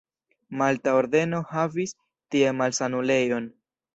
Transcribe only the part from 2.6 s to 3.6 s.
malsanulejon.